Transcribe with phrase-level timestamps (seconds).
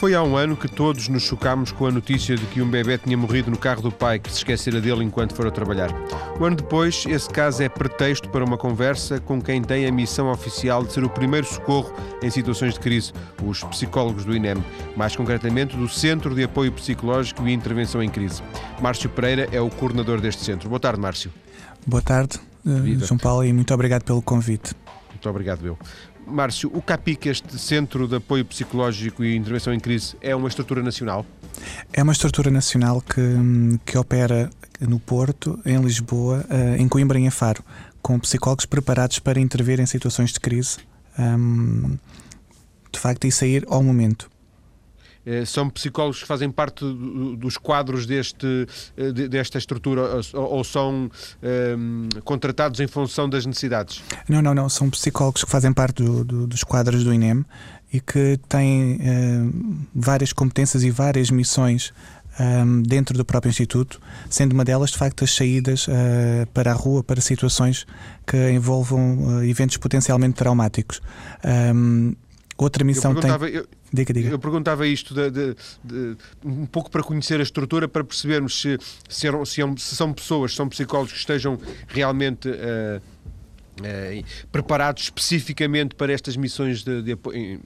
[0.00, 2.96] foi há um ano que todos nos chocámos com a notícia de que um bebê
[2.96, 5.90] tinha morrido no carro do pai que se esquecera dele enquanto fora trabalhar.
[6.40, 10.32] Um ano depois, esse caso é pretexto para uma conversa com quem tem a missão
[10.32, 11.92] oficial de ser o primeiro socorro
[12.22, 13.12] em situações de crise,
[13.44, 14.64] os psicólogos do INEM,
[14.96, 18.42] mais concretamente do Centro de Apoio Psicológico e Intervenção em Crise.
[18.80, 20.70] Márcio Pereira é o coordenador deste centro.
[20.70, 21.30] Boa tarde, Márcio.
[21.86, 24.74] Boa tarde, uh, João Paulo, e muito obrigado pelo convite.
[25.10, 25.78] Muito obrigado, eu.
[26.30, 30.82] Márcio, o CAPIC, este Centro de Apoio Psicológico e Intervenção em Crise, é uma estrutura
[30.82, 31.26] nacional?
[31.92, 33.22] É uma estrutura nacional que,
[33.84, 34.48] que opera
[34.80, 37.62] no Porto, em Lisboa, eh, em Coimbra e em Faro,
[38.00, 40.78] com psicólogos preparados para intervir em situações de crise.
[42.92, 44.30] de facto, e sair ao momento.
[45.30, 46.84] Eh, são psicólogos que fazem parte
[47.38, 48.66] dos quadros deste,
[48.96, 54.02] eh, desta estrutura ou são um, ehm, contratados em função das necessidades?
[54.28, 54.68] Não, não, não.
[54.68, 57.44] São psicólogos que fazem parte do, do, dos quadros do INEM
[57.92, 61.92] e que têm uh, várias competências e várias missões
[62.38, 66.72] um, ehm, dentro do próprio Instituto, sendo uma delas, de facto, as saídas uh, para
[66.72, 67.86] a rua, para situações
[68.26, 71.00] que envolvam uh, eventos potencialmente traumáticos.
[71.44, 72.16] Um,
[72.64, 73.30] outra missão tem.
[73.52, 74.28] Eu Diga, diga.
[74.30, 78.78] Eu perguntava isto de, de, de, um pouco para conhecer a estrutura, para percebermos se,
[79.08, 81.58] se, se, se são pessoas, são psicólogos que estejam
[81.88, 83.02] realmente uh,
[83.80, 87.60] uh, preparados especificamente para estas missões de, de apoio,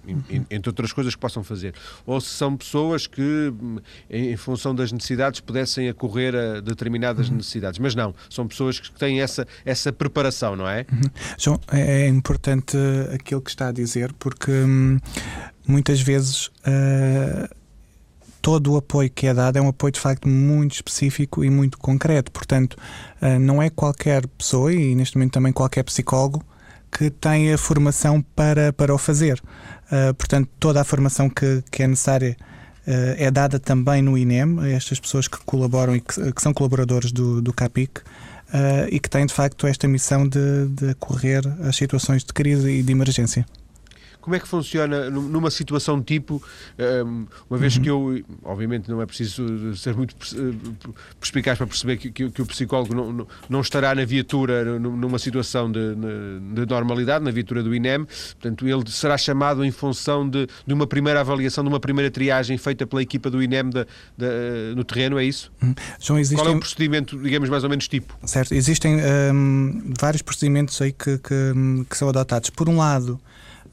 [0.51, 1.75] entre outras coisas que possam fazer.
[2.07, 3.53] Ou se são pessoas que,
[4.11, 7.37] em, em função das necessidades, pudessem acorrer a determinadas uhum.
[7.37, 7.79] necessidades.
[7.79, 10.87] Mas não, são pessoas que têm essa, essa preparação, não é?
[10.91, 11.11] Uhum.
[11.39, 12.77] João, é, é importante
[13.13, 14.99] aquilo que está a dizer, porque hum,
[15.67, 16.47] muitas vezes.
[16.67, 17.64] Uh,
[18.45, 21.79] todo o apoio que é dado é um apoio de facto muito específico e muito
[21.79, 22.31] concreto.
[22.31, 22.77] Portanto,
[23.23, 26.45] uh, não é qualquer pessoa, e neste momento também qualquer psicólogo,
[26.93, 29.43] que tem a formação para, para o fazer.
[29.87, 32.37] Uh, portanto, toda a formação que, que é necessária
[32.87, 36.53] uh, é dada também no INEM, a estas pessoas que colaboram e que, que são
[36.53, 38.03] colaboradores do, do CAPIC.
[38.91, 42.83] e que têm de facto esta missão de, de acorrer às situações de crise e
[42.83, 43.47] de emergência.
[44.25, 46.43] Como é que funciona numa situação tipo,
[47.07, 47.83] hum, uma vez uhum.
[47.83, 50.91] que eu, obviamente não é preciso ser muito eh,
[51.21, 55.71] perspicaz para perceber que, que, que o psicólogo não, não, estará na viatura numa situação
[55.71, 60.73] de, de, normalidade, na viatura do INEM, portanto ele será chamado em função de, de
[60.73, 63.87] uma primeira avaliação, de uma primeira triagem feita pela equipa do INEM da,
[64.17, 64.27] da,
[64.75, 65.53] no terreno, é isso?
[65.63, 65.75] Uhum.
[66.01, 66.39] João, existem...
[66.39, 68.17] Qual é o procedimento, digamos, mais ou menos tipo?
[68.25, 68.97] Certo, existem
[69.35, 72.49] hum, vários procedimentos aí que, que, que são adotados.
[72.49, 73.21] Por um lado,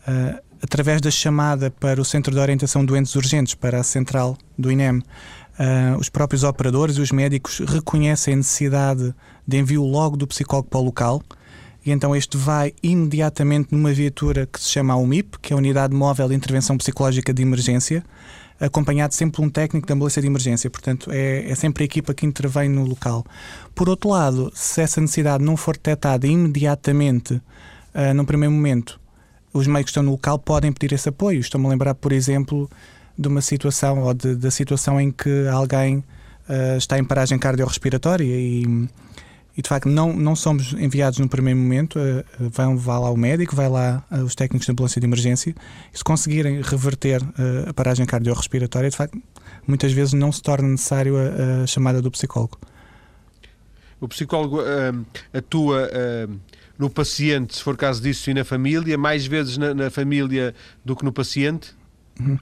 [0.08, 4.38] uh, através da chamada para o Centro de Orientação de Doentes Urgentes, para a central
[4.58, 9.14] do INEM, uh, os próprios operadores e os médicos reconhecem a necessidade
[9.48, 11.22] de envio logo do psicólogo para o local.
[11.84, 15.58] E então este vai imediatamente numa viatura que se chama a UMIP, que é a
[15.58, 18.04] Unidade Móvel de Intervenção Psicológica de Emergência,
[18.60, 20.70] acompanhado sempre por um técnico de ambulância de emergência.
[20.70, 23.26] Portanto, é, é, sempre a equipa que intervém no local.
[23.74, 29.01] Por outro lado, se essa necessidade não for detectada imediatamente, uh, num primeiro momento,
[29.54, 31.40] os meios que estão no local podem pedir esse apoio.
[31.40, 32.70] Estou-me a lembrar, por exemplo,
[33.18, 38.24] de uma situação ou de, da situação em que alguém uh, está em paragem cardiorrespiratória
[38.24, 38.64] e,
[39.56, 42.00] e de facto não, não somos enviados no primeiro momento.
[42.00, 45.54] Uh, vão, vai lá o médico, vai lá uh, os técnicos de ambulância de emergência
[45.94, 47.22] e se conseguirem reverter
[47.68, 49.22] a paragem cardiorrespiratória, de facto,
[49.68, 52.58] muitas vezes não se torna necessário a, a chamada do psicólogo.
[54.02, 54.60] O psicólogo
[55.32, 55.90] atua
[56.82, 60.96] no paciente, se for caso disso, e na família, mais vezes na, na família do
[60.96, 61.76] que no paciente?
[62.20, 62.40] Uhum.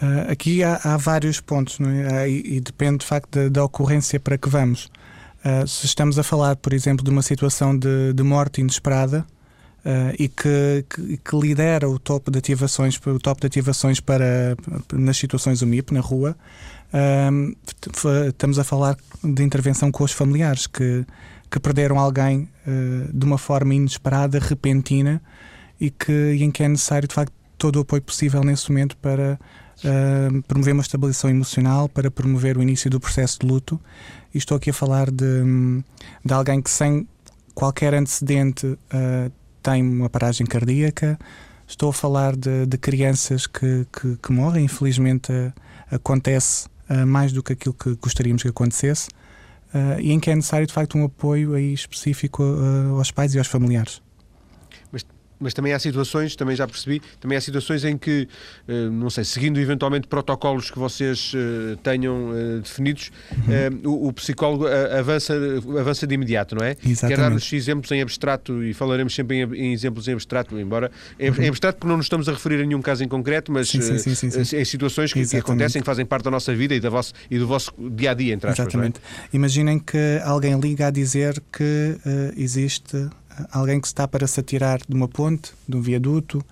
[0.00, 2.28] Uh, aqui há, há, vários pontos é?
[2.28, 4.90] e, e, depende de facto da, da, ocorrência para que vamos.
[5.44, 9.24] Uh, se estamos a falar, por exemplo, de uma situação de, de morte inesperada
[9.84, 14.56] uh, e que, que, que, lidera o topo de ativações, o de ativações para
[14.92, 16.36] nas situações UMIP na rua,
[18.26, 21.04] estamos a falar de intervenção com os familiares que
[21.50, 25.22] que perderam alguém uh, de uma forma inesperada, repentina
[25.80, 29.38] e, que, em que é necessário, de facto, todo o apoio possível nesse momento para
[30.48, 33.80] promover uma estabilização emocional, para promover o início do processo de luto.
[34.34, 35.42] E estou aqui a falar de,
[36.24, 37.06] de alguém que, sem
[37.54, 39.32] qualquer antecedente, uh,
[39.62, 41.18] tem uma paragem cardíaca.
[41.66, 44.64] Estou a falar de, de crianças que, que, que, morrem.
[44.64, 45.32] Infelizmente,
[45.90, 46.68] acontece
[47.06, 49.08] mais do que aquilo que gostaríamos que acontecesse
[49.74, 53.34] uh, e em que é necessário de facto um apoio aí específico uh, aos pais
[53.34, 54.02] e aos familiares.
[55.40, 58.28] Mas também há situações, também já percebi, também há situações em que,
[58.66, 63.90] eh, não sei, seguindo eventualmente protocolos que vocês eh, tenham eh, definidos, uhum.
[63.90, 65.34] o, o, psicólogo avança,
[65.78, 66.76] avança de imediato, não é?
[66.84, 67.16] Exatamente.
[67.16, 71.30] Quer dar-nos exemplos em abstrato e falaremos sempre em, em exemplos em abstrato, embora em,
[71.30, 71.42] uhum.
[71.42, 73.80] em, abstrato porque não nos estamos a referir a nenhum caso em concreto, mas sim,
[73.80, 76.90] sim, sim, em situações que, que, acontecem, que fazem parte da nossa vida e, da
[76.90, 78.66] vosso, e do vosso dia a dia, entre aspas.
[78.66, 78.68] É?
[78.68, 79.00] Exatamente.
[79.00, 79.36] É?
[79.36, 83.08] Imaginem que alguém liga a dizer que uh, existe
[83.52, 86.44] alguém que está para se atirar de uma ponte, de um viaduto,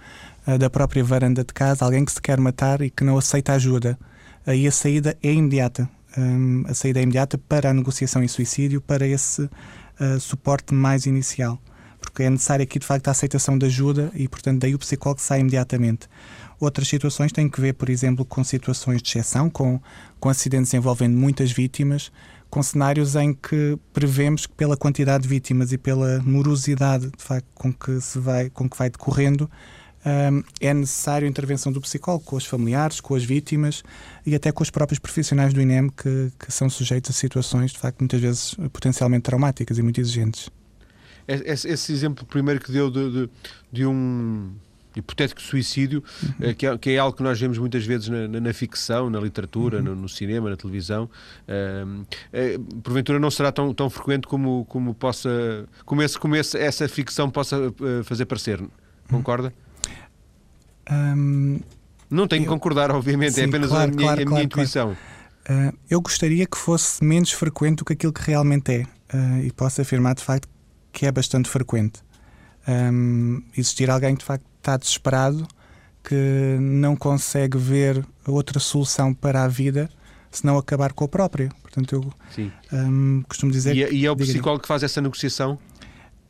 [0.47, 3.53] uh, da própria varanda de casa, alguém que se quer matar e que não aceita
[3.53, 3.99] ajuda.
[4.47, 5.89] Aí a saída é imediata.
[6.17, 11.07] Um, a saída é imediata para a negociação e suicídio, para esse uh, suporte mais
[11.07, 11.61] inicial.
[12.01, 15.21] Porque é necessário aqui, de facto, a aceitação de ajuda e, portanto, daí o psicólogo
[15.21, 16.09] sai imediatamente.
[16.59, 19.79] Outras situações têm que ver, por exemplo, com situações de exceção, com,
[20.19, 22.11] com acidentes envolvendo muitas vítimas,
[22.51, 27.47] com cenários em que prevemos que pela quantidade de vítimas e pela morosidade de facto,
[27.55, 29.51] com que se vai com que vai decorrendo
[30.07, 33.83] um, é necessário a intervenção do psicólogo com os familiares, com as vítimas
[34.25, 37.79] e até com os próprios profissionais do INEM que, que são sujeitos a situações de
[37.79, 40.49] facto muitas vezes potencialmente traumáticas e muito exigentes.
[41.27, 43.31] Esse, esse exemplo primeiro que deu de, de,
[43.73, 44.53] de um
[44.97, 46.55] hipotético suicídio, uhum.
[46.55, 49.21] que, é, que, é, algo que nós vemos muitas vezes na, na, na ficção, na
[49.21, 49.85] literatura, uhum.
[49.85, 51.09] no, no, cinema, na televisão.
[51.47, 52.05] Uh,
[52.83, 57.31] porventura não será tão, tão frequente como, como possa como, esse, como esse, essa ficção
[57.31, 58.63] possa uh, fazer parecer.
[59.11, 59.53] Concorda?
[60.91, 61.61] Um,
[62.09, 64.17] não tenho eu, que concordar, obviamente, é sim, é apenas claro, a minha, claro, a
[64.17, 64.93] minha claro, intuição.
[64.93, 68.87] Uh, eu gostaria que fosse menos frequente do que aquilo que realmente é.
[69.45, 70.49] e posso afirmar de facto
[70.93, 72.01] que é bastante frequente.
[72.67, 75.47] Um, existir alguém que de facto está desesperado,
[76.03, 79.89] que não consegue ver outra solução para a vida
[80.31, 81.49] senão acabar com a própria.
[81.63, 82.13] Portanto, eu
[82.73, 83.77] um, costumo dizer.
[83.77, 85.59] E, é, e é o psicólogo que faz essa negociação?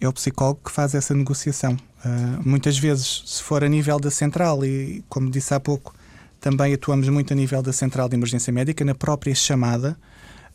[0.01, 1.73] É o psicólogo que faz essa negociação.
[2.05, 5.95] Uh, muitas vezes, se for a nível da central, e como disse há pouco,
[6.39, 9.97] também atuamos muito a nível da central de emergência médica, na própria chamada.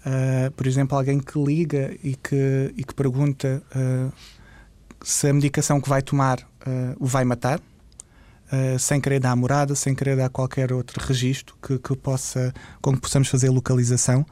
[0.06, 4.14] Uh, por exemplo, alguém que liga e que, e que pergunta uh,
[5.04, 6.40] se a medicação que vai tomar
[7.00, 7.60] o vai matar,
[8.52, 12.94] uh, sem querer dar morada, sem querer dar qualquer outro registro que, que possa, com
[12.94, 14.26] que possamos fazer localização.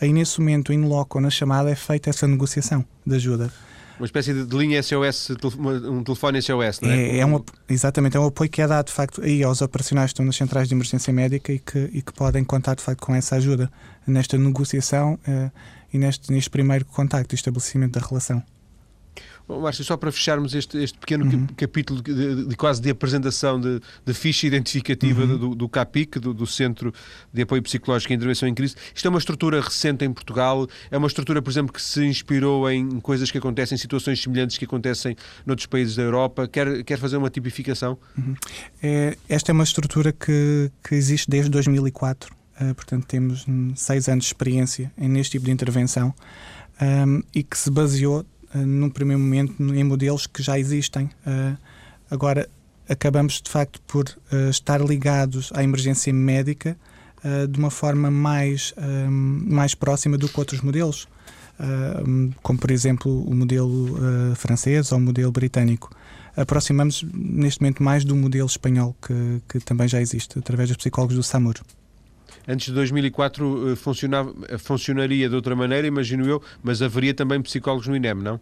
[0.00, 3.52] Aí nesse momento, in loco, na chamada, é feita essa negociação de ajuda.
[3.98, 6.96] Uma espécie de linha SOS, um telefone SOS, não é?
[6.96, 10.10] é, é um, exatamente, é um apoio que é dado de facto aí aos operacionais
[10.10, 13.00] que estão nas centrais de emergência médica e que, e que podem contar de facto
[13.00, 13.70] com essa ajuda
[14.04, 15.50] nesta negociação uh,
[15.92, 18.42] e neste, neste primeiro contacto e estabelecimento da relação.
[19.46, 21.46] Bom, Márcio, só para fecharmos este, este pequeno uhum.
[21.54, 25.36] capítulo de, de, quase de apresentação de, de ficha identificativa uhum.
[25.36, 26.94] do, do CAPIC, do, do, Centro
[27.32, 30.96] de Apoio Psicológico e Intervenção em Crise, isto é uma estrutura recente em Portugal, é
[30.96, 35.14] uma estrutura, por exemplo, que se inspirou em coisas que acontecem, situações semelhantes que acontecem
[35.44, 36.48] noutros países da Europa.
[36.48, 37.98] Quer, quer fazer uma tipificação?
[38.16, 38.34] Uhum.
[38.82, 42.32] É, esta é uma estrutura que, que existe desde 2004.
[42.32, 43.44] Uh, eh, portanto, temos
[43.74, 46.14] seis anos de experiência neste tipo de intervenção
[46.80, 48.24] um, e que se baseou
[48.54, 51.10] num primeiro momento em modelos que já existem.
[51.26, 51.56] Uh,
[52.10, 52.48] agora,
[52.88, 56.76] acabamos de facto por uh, estar ligados à emergência médica
[57.48, 58.74] de uma forma mais,
[59.08, 61.08] mais próxima do que outros modelos,
[62.42, 63.98] como por exemplo o modelo
[64.36, 65.90] francês ou o modelo britânico.
[66.36, 71.16] Aproximamos neste momento mais do modelo espanhol que, que também já existe, através dos psicólogos
[71.16, 71.54] do SAMUR
[72.46, 77.40] antes de 2004 eh, funcionava, eh, funcionaria de outra maneira, imagino eu, mas haveria também
[77.42, 78.40] psicólogos no INEM, não?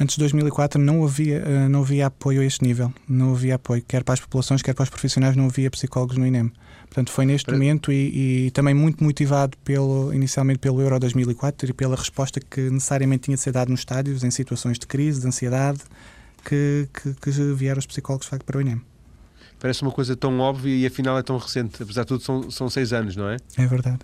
[0.00, 3.82] Antes de 2004 não havia, eh, não havia apoio a este nível, não havia apoio,
[3.86, 6.52] quer para as populações, quer para os profissionais, não havia psicólogos no INEM.
[6.86, 7.54] Portanto, foi neste para...
[7.54, 12.60] momento e, e, também muito motivado pelo, inicialmente pelo Euro 2004 e pela resposta que
[12.70, 15.80] necessariamente tinha de ser dada nos estádios, em situações de crise, de ansiedade,
[16.44, 18.80] que, que, que vieram os psicólogos de facto para o INEM
[19.58, 21.82] parece uma coisa tão óbvia e afinal é tão recente.
[21.82, 23.36] Apesar de tudo, são, são seis anos, não é?
[23.56, 24.00] É verdade.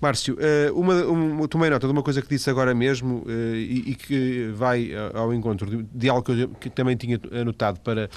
[0.00, 3.90] Márcio, eh, uma, uma, tomei nota de uma coisa que disse agora mesmo eh, e,
[3.90, 8.08] e que vai ao encontro de, de algo que eu que também tinha anotado para,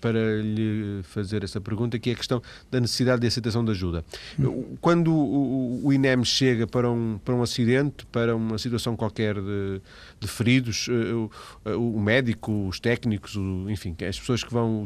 [0.00, 4.04] para lhe fazer essa pergunta, que é a questão da necessidade de aceitação de ajuda.
[4.38, 4.76] Hum.
[4.80, 9.80] Quando o, o, INEM chega para um, para um acidente, para uma situação qualquer de,
[10.20, 14.84] de feridos, eh, o, o, médico, os técnicos, o, enfim, as pessoas que vão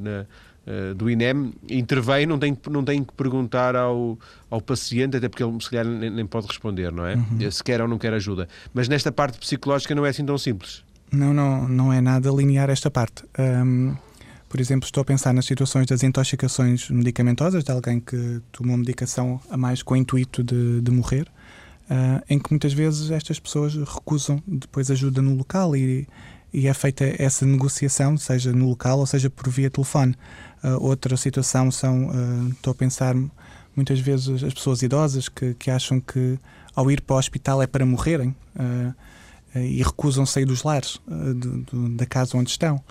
[0.00, 0.26] na
[0.66, 4.18] eh, do INEM intervém, não tem, não tem que perguntar ao,
[4.50, 7.14] ao paciente, até porque ele se calhar nem, nem pode responder, não é?
[7.14, 7.50] Uhum.
[7.50, 8.46] Se quer ou não quer ajuda.
[8.72, 10.84] Mas nesta parte psicológica não é assim tão simples.
[11.10, 13.24] Não, não, não é nada linear esta parte.
[13.38, 13.96] Um,
[14.50, 19.40] por exemplo, estou a pensar nas situações das intoxicações medicamentosas, de alguém que tomou medicação
[19.48, 21.28] a mais com o intuito de, de morrer,
[21.88, 26.04] uh, em que muitas vezes estas pessoas recusam depois ajuda no local e,
[26.52, 30.16] e é feita essa negociação, seja no local ou seja por via telefone.
[30.64, 33.14] Uh, outra situação são, uh, estou a pensar
[33.76, 36.36] muitas vezes as pessoas idosas que, que acham que
[36.74, 38.92] ao ir para o hospital é para morrerem uh,
[39.54, 41.00] e recusam sair dos lares
[41.96, 42.82] da casa onde estão.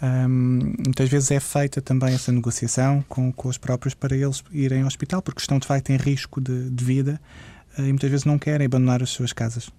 [0.00, 4.82] Um, muitas vezes é feita também essa negociação com, com os próprios para eles irem
[4.82, 7.20] ao hospital, porque estão de facto em risco de, de vida
[7.76, 9.70] uh, e muitas vezes não querem abandonar as suas casas.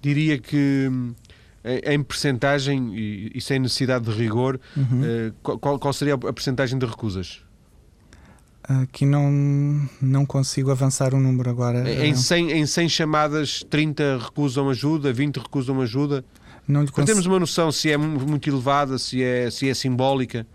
[0.00, 0.88] Diria que
[1.62, 5.02] em percentagem e, e, sem necessidade de rigor, uhum.
[5.02, 7.42] uh, qual, qual, seria a percentagem de recusas?
[8.62, 12.06] Aqui não, não consigo avançar o um número agora.
[12.06, 16.24] Em 100, em 100 chamadas, 30 recusam ajuda, 20 recusam ajuda?
[16.66, 17.26] Não lhe cons...
[17.26, 20.46] Uma noção se é muito elevada, se é, se é simbólica?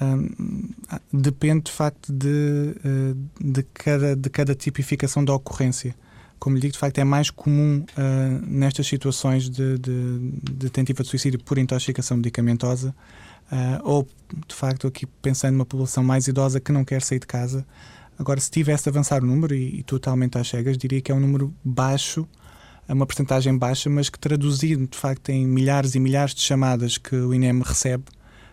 [0.00, 0.70] Um,
[1.12, 5.94] depende de facto de, eh, de, cada, de cada tipificação da ocorrência.
[6.38, 11.02] Como lhe digo, de facto é mais comum uh, nestas situações de, de, de, tentativa
[11.02, 12.94] de suicídio por intoxicação medicamentosa
[13.50, 14.06] uh, ou,
[14.46, 17.66] de facto, aqui pensando numa população mais idosa que não quer sair de casa.
[18.16, 21.14] Agora, se tivesse a avançar o número, e, e totalmente às cegas, diria que é
[21.14, 22.26] um número baixo
[22.88, 26.98] a uma porcentagem baixa, mas que traduzido de facto em milhares e milhares de chamadas
[26.98, 28.04] que o INEM recebe,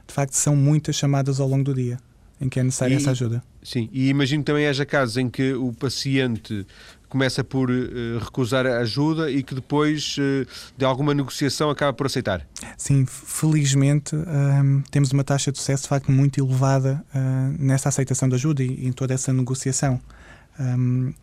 [0.06, 1.98] de facto são muitas chamadas ao longo do dia
[2.40, 3.44] em que é necessária e, essa ajuda.
[3.64, 6.66] Sim, e imagino que também haja casos em que o paciente
[7.08, 10.46] começa por uh, recusar a ajuda e que depois uh,
[10.78, 12.46] de alguma negociação acaba por aceitar.
[12.78, 18.28] Sim, felizmente ehm, temos uma taxa de sucesso de facto muito elevada uh, nessa aceitação
[18.28, 20.00] de ajuda e, em toda essa negociação.
[20.60, 21.14] Um, ehm,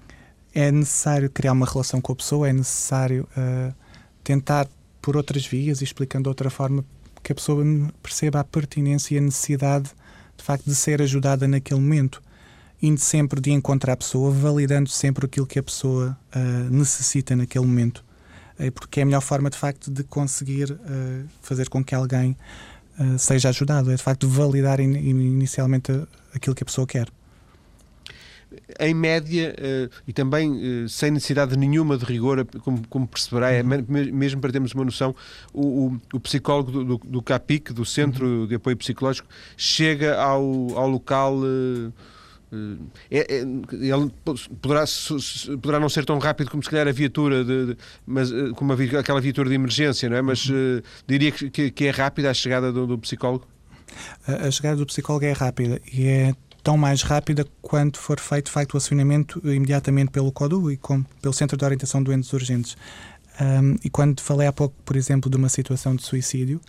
[0.54, 3.75] é necessário criar uma relação com a pessoa, é necessário uh,
[4.23, 4.68] tentar
[5.00, 6.85] por outras vias e explicando de outra forma
[7.23, 7.64] que a pessoa
[8.02, 9.90] perceba a pertinência e a necessidade
[10.37, 12.23] de facto de ser ajudada naquele momento,
[12.80, 17.64] indo sempre de encontrar a pessoa, validando sempre aquilo que a pessoa uh, necessita naquele
[17.64, 18.04] momento,
[18.59, 20.76] uh, porque é a melhor forma de facto de conseguir
[21.40, 22.37] fazer com que alguém
[23.18, 25.90] seja ajudado, é de facto validar in inicialmente
[26.35, 27.09] aquilo que a pessoa quer
[28.80, 33.62] em média, uh, e também uh, sem necessidade nenhuma de rigor, como, como perceberá, é,
[33.62, 33.85] uhum.
[34.12, 35.14] mesmo para termos uma noção,
[35.52, 38.47] o, o, psicólogo do, do, do, CAPIC, do Centro uhum.
[38.47, 40.42] de Apoio Psicológico, chega ao,
[40.76, 41.38] ao local.
[41.38, 41.92] Uh,
[43.11, 44.12] é, é, ele
[44.61, 44.85] poderá,
[45.62, 49.00] poderá não ser tão rápido como se calhar a viatura, de, de mas, como a,
[49.00, 50.23] aquela viatura de emergência, não é?
[50.23, 50.82] mas uhum.
[51.06, 53.47] diria que, que, é rápida a chegada do, do psicólogo?
[54.26, 58.47] A, a chegada do psicólogo é rápida e é tão mais rápida quanto for feito
[58.47, 62.33] de facto o acionamento imediatamente pelo CODU e com, pelo Centro de Orientação de Doentes
[62.33, 62.76] Urgentes.
[63.40, 66.61] Um, e quando falei há pouco, por exemplo, de uma situação de suicídio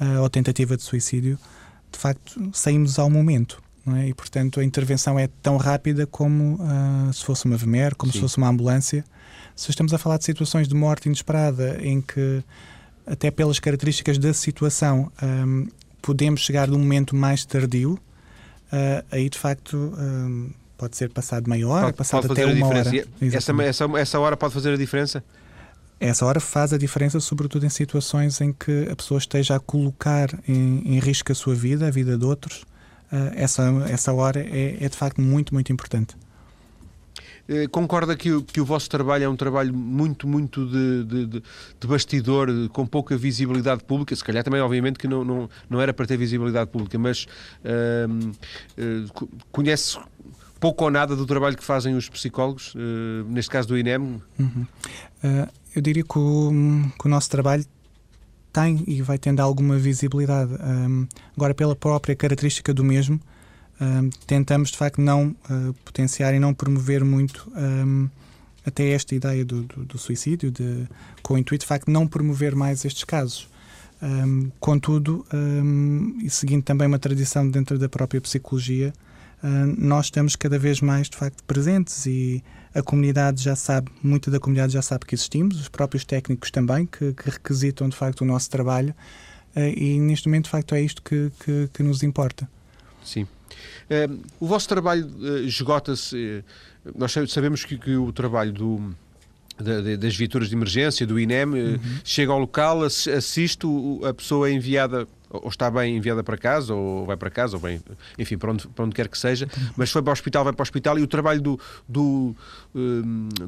[0.00, 1.38] uh, ou tentativa de suicídio,
[1.90, 3.62] de facto saímos ao momento.
[3.96, 4.08] É?
[4.08, 8.18] E, portanto, a intervenção é tão rápida como uh, se fosse uma VMER, como Sim.
[8.18, 9.04] se fosse uma ambulância.
[9.56, 12.44] Se estamos a falar de situações de morte inesperada, em que,
[13.04, 15.66] até pelas características da situação, um,
[16.00, 17.98] podemos chegar de um momento mais tardio,
[18.72, 22.66] uh, aí de facto um, pode ser passado meia hora, pode, passado pode até uma
[22.66, 22.90] hora.
[23.20, 25.22] Essa, essa, essa hora pode fazer a diferença?
[26.00, 30.28] Essa hora faz a diferença, sobretudo em situações em que a pessoa esteja a colocar
[30.48, 32.62] em, em risco a sua vida, a vida de outros.
[33.12, 36.16] Uh, essa, essa hora é, é de facto muito, muito importante.
[37.48, 41.26] Eh, concorda que o, que o vosso trabalho é um trabalho muito, muito de, de,
[41.26, 44.14] de, bastidor, com pouca visibilidade pública?
[44.14, 47.26] Se calhar também, obviamente, que não, não, não era para ter visibilidade pública, mas
[47.64, 48.30] uh,
[48.78, 49.98] uh, conhece
[50.60, 54.22] pouco ou nada do trabalho que fazem os psicólogos, uh, neste caso do INEM?
[54.38, 54.66] Uhum.
[55.74, 56.52] eu diria que o,
[56.98, 57.64] que o nosso trabalho
[58.52, 60.52] tem e vai tendo alguma visibilidade.
[60.54, 61.06] Um,
[61.36, 63.18] agora, pela própria característica do mesmo,
[64.26, 68.08] tentamos de facto não uh, potenciar e não promover muito um,
[68.64, 70.86] até esta ideia do, do, do, suicídio, de,
[71.22, 73.48] com o intuito de facto não promover mais estes casos.
[74.00, 75.24] Um, contudo,
[76.24, 78.92] e seguindo também uma tradição dentro da própria psicologia,
[79.42, 79.48] uh,
[79.78, 82.42] nós estamos cada vez mais de facto presentes e
[82.74, 86.86] a comunidade já sabe, muita da comunidade já sabe que existimos, os próprios técnicos também,
[86.86, 88.92] que, que requisitam de facto o nosso trabalho,
[89.54, 92.48] uh, e neste momento de facto é isto que, que, que nos importa.
[93.04, 93.26] Sim.
[93.90, 96.44] Uh, o vosso trabalho uh, esgota-se.
[96.86, 98.94] Uh, nós sabemos que, que o trabalho do,
[99.58, 101.78] da, das viaturas de emergência, do INEM, uhum.
[102.04, 103.66] chega ao local, assiste,
[104.08, 107.62] a pessoa é enviada ou está bem enviada para casa, ou vai para casa, ou
[107.62, 107.80] bem,
[108.18, 110.60] enfim, para onde, para onde quer que seja, mas foi para o hospital, vai para
[110.60, 112.36] o hospital e o trabalho do, do,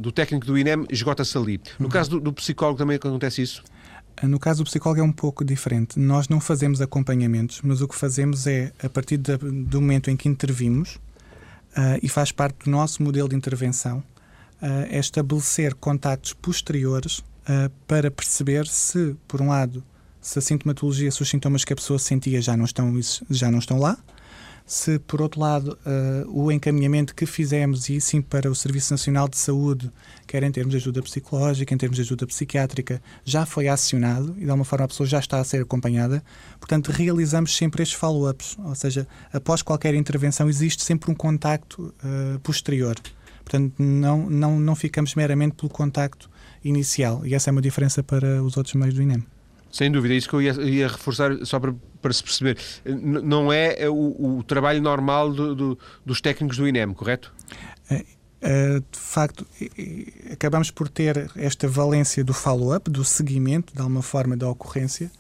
[0.01, 1.61] do técnico do INEM esgota-se ali.
[1.79, 1.93] No uhum.
[1.93, 3.63] caso do, do, psicólogo também acontece isso?
[4.23, 5.99] No caso do psicólogo é um pouco diferente.
[5.99, 10.29] Nós não fazemos acompanhamentos, mas o que fazemos é, a partir do momento em que
[10.29, 10.99] intervimos,
[11.75, 17.71] uh, e faz parte do nosso modelo de intervenção, uh, é estabelecer contactos posteriores uh,
[17.87, 19.83] para perceber se, por um lado,
[20.21, 22.93] se a sintomatologia, se os sintomas que a pessoa sentia já não estão,
[23.29, 23.99] já não estão lá,
[24.67, 29.29] se por outro lado uh, o encaminhamento que fizemos e sim para o Serviço Nacional
[29.29, 29.93] de Saúde,
[30.27, 34.45] quer em termos de ajuda psicológica, em termos de ajuda psiquiátrica, já foi acionado e
[34.45, 36.25] de alguma forma a pessoa já está a ser acompanhada,
[36.59, 42.39] portanto realizamos sempre estes follow-ups, ou seja, após qualquer intervenção existe sempre um contacto uh,
[42.41, 42.97] posterior.
[43.45, 46.31] Portanto, não, não, não ficamos meramente pelo contacto
[46.65, 49.23] inicial e essa é uma diferença para os outros meios do INEM.
[49.75, 52.57] Sem dúvida, é isso que eu ia, ia reforçar só para, para se perceber.
[52.85, 57.35] N não é, é o, o trabalho normal do, do, dos técnicos do INEM, correto?
[57.91, 58.05] É,
[58.41, 59.45] é, de facto,
[60.33, 65.11] acabamos por ter esta valência do follow-up, do seguimento, de alguma forma, da ocorrência,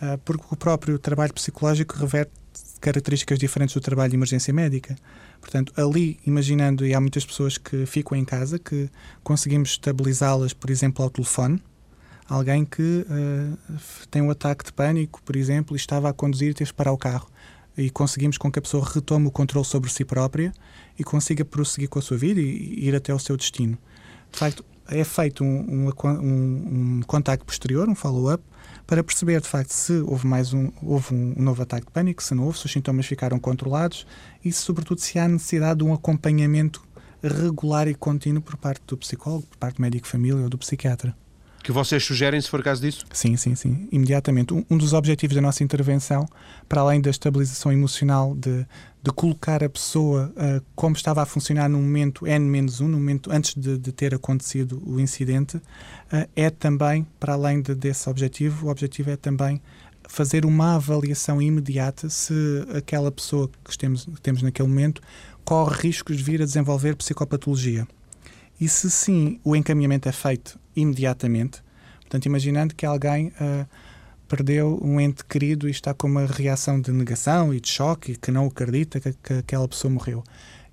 [0.00, 2.32] é, porque o próprio trabalho psicológico reverte
[2.80, 4.96] características diferentes do trabalho de emergência médica.
[5.38, 8.88] Portanto, ali, imaginando, e há muitas pessoas que ficam em casa, que
[9.22, 11.62] conseguimos estabilizá-las, por exemplo, ao telefone,
[12.28, 13.78] alguém que uh,
[14.10, 16.92] tem um ataque de pânico, por exemplo, e estava a conduzir e teve de parar
[16.92, 17.28] o carro.
[17.76, 20.52] E conseguimos com que a pessoa retome o controle sobre si própria
[20.98, 23.78] e consiga prosseguir com a sua vida e, ir até o seu destino.
[24.30, 28.42] De facto, é feito um, um, um, um contacto posterior, um follow-up,
[28.86, 32.34] para perceber de facto se houve mais um, houve um novo ataque de pânico, se
[32.34, 34.06] não houve, se os sintomas ficaram controlados
[34.44, 36.82] e, sobretudo, se há necessidade de um acompanhamento
[37.22, 40.58] regular e contínuo por parte do psicólogo, por parte do médico de família ou do
[40.58, 41.14] psiquiatra
[41.68, 43.04] que vocês sugerem, se for caso disso?
[43.12, 44.54] Sim, sim, sim, imediatamente.
[44.54, 46.26] Um, dos objetivos da nossa intervenção,
[46.66, 48.66] para além da estabilização emocional, de,
[49.02, 53.54] de colocar a pessoa uh, como estava a funcionar no momento N-1, no momento antes
[53.54, 58.70] de, de, ter acontecido o incidente, uh, é também, para além de, desse objetivo, o
[58.70, 59.60] objetivo é também
[60.08, 62.32] fazer uma avaliação imediata se
[62.74, 65.02] aquela pessoa que temos, que temos naquele momento
[65.44, 67.86] corre riscos de vir a desenvolver psicopatologia.
[68.60, 71.62] E se sim, o encaminhamento é feito imediatamente.
[72.00, 73.66] Portanto, imaginando que alguém uh,
[74.26, 78.16] perdeu um ente querido e está com uma reação de negação e de choque, e
[78.16, 80.24] que não acredita que, que aquela pessoa morreu.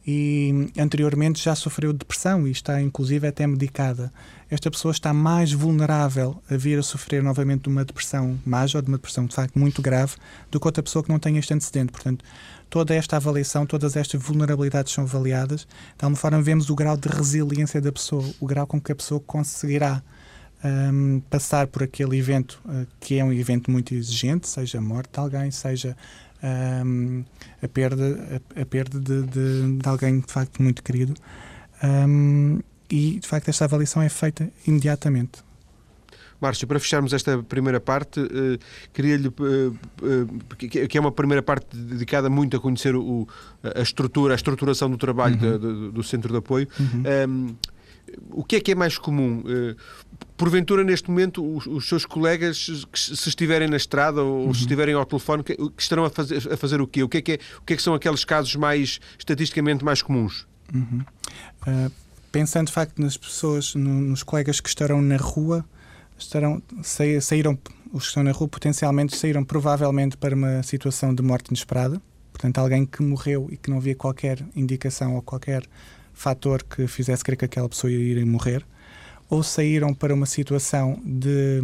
[0.07, 4.13] E anteriormente já sofreu depressão e está inclusive até medicada.
[4.49, 8.81] Esta pessoa está mais vulnerável a vir a sofrer novamente de uma depressão mais ou
[8.81, 10.13] de uma depressão de facto muito grave
[10.51, 11.91] do que outra pessoa que não tem este antecedente.
[11.91, 12.23] Portanto,
[12.69, 15.61] toda esta avaliação, todas estas vulnerabilidades são avaliadas.
[15.97, 18.95] De alguma forma, vemos o grau de resiliência da pessoa, o grau com que a
[18.95, 20.03] pessoa conseguirá
[20.63, 25.11] um, passar por aquele evento uh, que é um evento muito exigente, seja a morte
[25.13, 25.95] de alguém, seja
[26.45, 27.23] um,
[27.61, 31.13] a perda, a, a perda de, de, de, alguém de facto muito querido.
[31.83, 35.43] Um, e de facto esta avaliação é feita imediatamente.
[36.39, 38.59] Márcio, para fecharmos esta primeira parte, uh,
[38.93, 39.29] queria-lhe.
[39.29, 43.27] Uh, uh, que é uma primeira parte dedicada muito a conhecer o,
[43.63, 45.57] a estrutura, a estruturação do trabalho uhum.
[45.57, 46.67] do, do, Centro de Apoio.
[46.79, 47.03] Uhum.
[47.29, 47.55] Um,
[48.29, 49.43] o que é que é mais comum?
[50.37, 54.53] Porventura, neste momento, os, os, seus colegas, que se estiverem na estrada ou uhum.
[54.53, 57.03] se estiverem ao telefone, que, que estarão a fazer, a fazer o quê?
[57.03, 60.01] O que, é que é, o que é que são aqueles casos mais, estatisticamente, mais
[60.01, 60.45] comuns?
[60.73, 61.05] Uhum.
[62.31, 65.63] pensando, de facto, nas pessoas, no, nos colegas que estarão na rua,
[66.17, 66.61] estarão,
[67.21, 67.57] saíram,
[67.93, 72.01] os que estão na rua potencialmente saíram provavelmente para uma situação de morte inesperada.
[72.31, 75.63] Portanto, alguém que morreu e que não havia qualquer indicação ou qualquer
[76.13, 78.65] fator que fizesse crer que aquela pessoa iria morrer.
[79.29, 81.61] Ou saíram para uma situação de,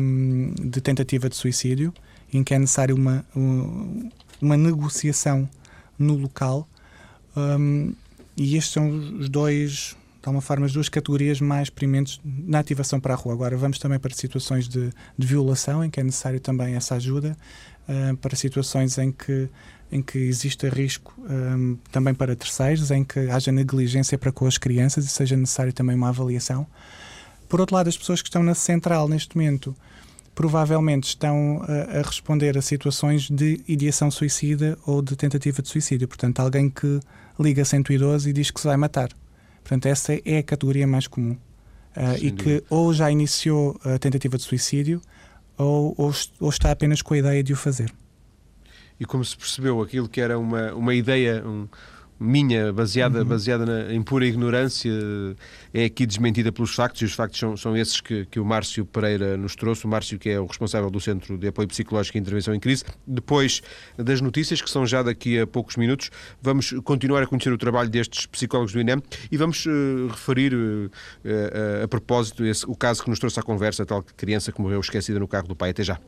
[0.59, 1.93] de tentativa de suicídio,
[2.33, 3.25] em que é necessário uma,
[4.41, 5.47] uma negociação
[5.97, 6.67] no local.
[7.35, 7.93] Um,
[8.35, 12.99] e estes são os dois de alguma forma, as duas categorias mais prementes na ativação
[12.99, 13.33] para a rua.
[13.33, 17.35] Agora vamos também para situações de, de violação, em que é necessário também essa ajuda,
[17.89, 19.49] uh, para situações em que,
[19.91, 24.59] em que existe risco um, também para terceiros, em que haja negligência para com as
[24.59, 26.67] crianças e seja necessário também uma avaliação.
[27.51, 29.75] Por outro lado, as pessoas que estão na central neste momento
[30.33, 36.07] provavelmente estão a, a responder a situações de ideação suicida ou de tentativa de suicídio.
[36.07, 37.01] Portanto, alguém que
[37.37, 39.09] liga 112 e diz que se vai matar.
[39.61, 41.33] Portanto, essa é a categoria mais comum.
[41.33, 45.01] Uh, e que ou já iniciou a tentativa de suicídio
[45.57, 47.93] ou, ou, ou, está apenas com a ideia de o fazer.
[48.97, 51.67] E como se percebeu aquilo que era uma, uma ideia, um,
[52.21, 53.25] minha, baseada, uhum.
[53.25, 54.91] baseada na, em pura ignorância,
[55.73, 58.85] é aqui desmentida pelos factos, e os factos são, são esses que, que o Márcio
[58.85, 62.21] Pereira nos trouxe, o Márcio que é o responsável do Centro de Apoio Psicológico e
[62.21, 62.83] Intervenção em Crise.
[63.07, 63.61] Depois
[63.97, 67.89] das notícias, que são já daqui a poucos minutos, vamos continuar a conhecer o trabalho
[67.89, 73.03] destes psicólogos do INEM e vamos uh, referir, uh, uh, a propósito, esse, o caso
[73.03, 75.71] que nos trouxe à conversa, a tal criança que morreu esquecida no carro do pai.
[75.71, 75.99] Até já.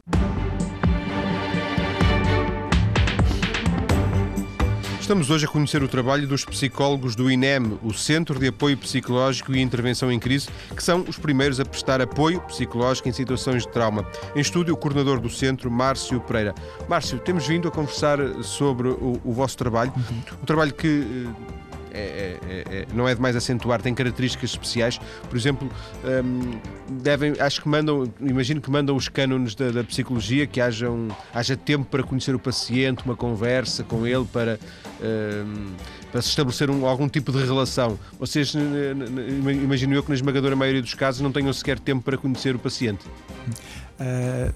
[5.03, 9.53] Estamos hoje a conhecer o trabalho dos psicólogos do INEM, o Centro de Apoio Psicológico
[9.53, 13.69] e Intervenção em Crise, que são os primeiros a prestar apoio psicológico em situações de
[13.73, 14.07] trauma.
[14.33, 16.55] Em estúdio, o coordenador do centro, Márcio Pereira.
[16.87, 20.37] Márcio, temos vindo a conversar sobre o, o vosso trabalho, uhum.
[20.41, 21.62] um trabalho que eh,
[21.93, 24.99] é, é, é, é, não é demais acentuar, tem características especiais.
[25.29, 25.69] Por exemplo,
[26.03, 26.59] um,
[27.01, 31.09] devem, acho que mandam, imagino que mandam os cânones da, da, psicologia, que haja, um,
[31.33, 34.59] haja tempo para conhecer o paciente, uma conversa com ele, para,
[35.01, 35.73] um,
[36.11, 37.99] para se estabelecer um, algum tipo de relação.
[38.19, 38.53] Vocês,
[39.63, 42.59] imagino eu que na esmagadora maioria dos casos não tenham sequer tempo para conhecer o
[42.59, 43.05] paciente.
[43.99, 44.51] Uh,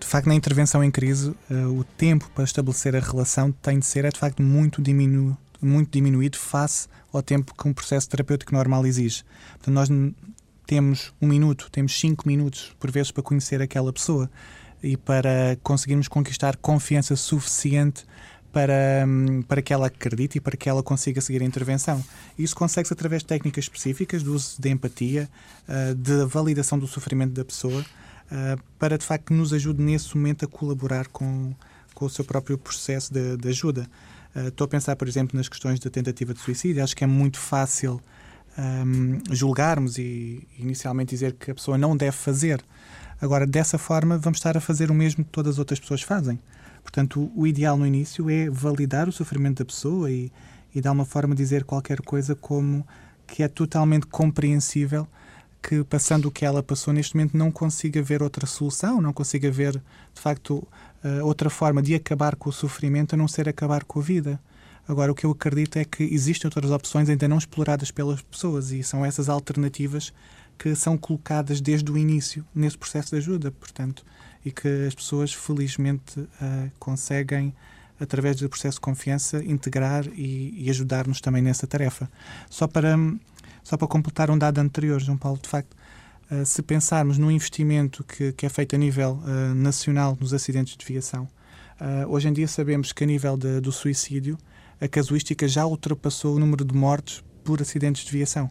[0.00, 3.86] de facto, na intervenção em crise, uh, o tempo para estabelecer a relação tem de
[3.86, 8.54] ser, é de facto, muito diminuído muito diminuído face ao tempo que um processo terapêutico
[8.54, 9.24] normal exige.
[9.58, 9.88] Portanto, nós
[10.66, 14.30] temos um minuto, temos cinco minutos por vezes para conhecer aquela pessoa
[14.82, 18.04] e para conseguirmos conquistar confiança suficiente
[18.52, 22.04] para, hum, para que ela acredite e para que ela consiga seguir a intervenção.
[22.38, 25.28] Isso consegue-se através de técnicas específicas, do uso de empatia,
[25.68, 30.16] uh, de validação do sofrimento da pessoa, uh, para de facto que nos ajude nesse
[30.16, 31.54] momento a colaborar com,
[31.94, 33.88] com o seu próprio processo de, de ajuda.
[34.34, 36.82] Uh, estou a pensar, por exemplo, nas questões da tentativa de suicídio.
[36.82, 38.00] Acho que é muito fácil
[38.58, 42.62] um, julgarmos e inicialmente dizer que a pessoa não deve fazer.
[43.20, 46.38] Agora, dessa forma, vamos estar a fazer o mesmo que todas as outras pessoas fazem.
[46.82, 50.32] Portanto, o, ideal no início é validar o sofrimento da pessoa e,
[50.74, 52.86] e, de alguma forma, dizer qualquer coisa como
[53.26, 55.06] que é totalmente compreensível
[55.62, 59.50] que, passando o que ela passou neste momento, não consiga ver outra solução, não consiga
[59.50, 60.66] ver, de facto,
[61.04, 64.40] uh, outra forma de acabar com o sofrimento a não ser acabar com a vida.
[64.88, 68.72] Agora, o que eu acredito é que existem outras opções ainda não exploradas pelas pessoas
[68.72, 70.12] e são essas alternativas
[70.58, 74.04] que são colocadas desde o início nesse processo de ajuda, portanto,
[74.44, 77.54] e que as pessoas felizmente uh, conseguem,
[77.98, 82.10] através do processo de confiança, integrar e, e ajudar-nos também nessa tarefa.
[82.48, 82.96] Só para,
[83.62, 85.76] só para completar um dado anterior, João Paulo, de facto,
[86.30, 90.76] uh, se pensarmos no investimento que, que é feito a nível uh, nacional nos acidentes
[90.76, 91.28] de viação,
[92.10, 94.36] hoje em dia sabemos que a nível de, do suicídio,
[94.78, 98.50] a casuística já ultrapassou o número de mortes por acidentes de viação.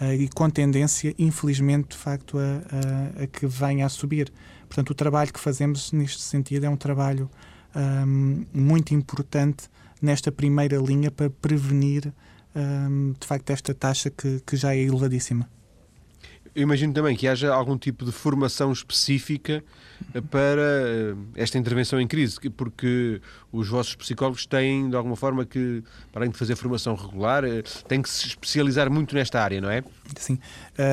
[0.00, 4.32] Uh, e com tendência, infelizmente, de facto, a, a, a, que venha a subir.
[4.68, 7.30] Portanto, o trabalho que fazemos neste sentido é um trabalho
[7.76, 9.68] um, muito importante
[10.00, 12.12] nesta primeira linha para prevenir,
[12.56, 15.48] um, de facto, esta taxa que, que já é elevadíssima.
[16.54, 19.64] Eu imagino também que haja algum tipo de formação específica
[20.14, 25.46] eh, para eh, esta intervenção em crise, porque os vossos psicólogos têm, de alguma forma,
[25.46, 29.60] que, para além de fazer formação regular, eh, têm que se especializar muito nesta área,
[29.60, 29.82] não é?
[30.16, 30.38] Sim.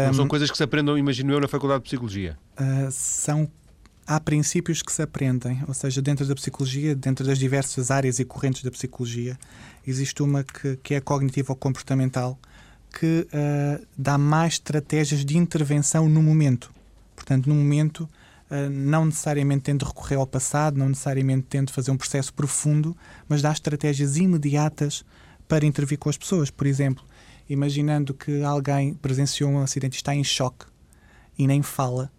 [0.06, 2.38] Não são coisas que se aprendam, imagino eu, na Faculdade de Psicologia?
[2.58, 3.50] Uh, são
[4.10, 8.26] há princípios que se aprendem, ou seja, dentro da psicologia, dentro das diversas áreas e
[8.26, 9.38] correntes da psicologia,
[9.86, 12.40] existe uma que, que é cognitiva ou comportamental,
[12.92, 16.72] que uh, dá mais estratégias de intervenção no momento.
[17.16, 18.02] Portanto, no momento,
[18.50, 22.96] uh, não necessariamente tendo recorrer ao passado, não necessariamente tendo fazer um processo profundo,
[23.28, 25.06] mas dá estratégias imediatas
[25.48, 26.50] para intervir com as pessoas.
[26.50, 27.04] Por exemplo,
[27.50, 30.66] imaginando que alguém presenciou um acidente e está em choque
[31.38, 32.12] e nem fala,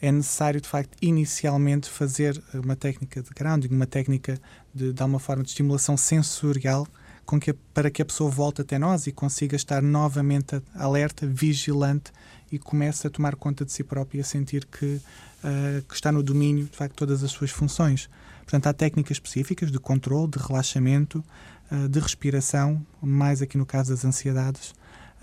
[0.00, 4.40] é necessário, de facto, inicialmente fazer uma técnica de grounding, uma técnica
[4.72, 6.86] de, de uma forma de estimulação sensorial
[7.28, 12.10] com que, para que a pessoa volte até nós e consiga estar novamente alerta, vigilante
[12.50, 16.10] e comece a tomar conta de si própria e a sentir que, uh, que está
[16.10, 18.08] no domínio de facto todas as suas funções.
[18.44, 21.22] Portanto, há técnicas específicas de controle, de relaxamento,
[21.70, 24.70] uh, de respiração, mais aqui no caso das ansiedades,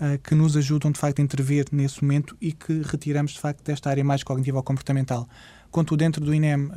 [0.00, 3.64] uh, que nos ajudam de facto a intervir nesse momento e que retiramos de facto
[3.64, 5.28] desta área mais cognitiva ou comportamental.
[5.72, 6.70] Contudo, dentro do INEM